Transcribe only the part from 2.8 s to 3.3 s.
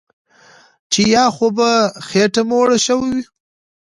شوی